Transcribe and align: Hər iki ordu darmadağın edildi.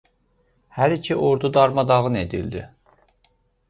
Hər 0.77 0.95
iki 0.95 1.19
ordu 1.29 1.53
darmadağın 1.59 2.21
edildi. 2.25 2.69